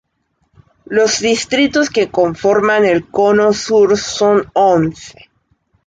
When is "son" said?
3.99-4.49